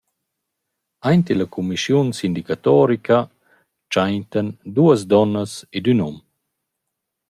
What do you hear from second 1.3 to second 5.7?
illa cumischiun sindicatorica tschaintan duos duonnas